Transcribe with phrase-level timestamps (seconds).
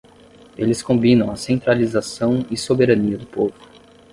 [0.57, 3.53] Eles combinam a centralização e soberania do povo.